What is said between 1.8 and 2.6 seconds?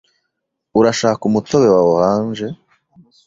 orange?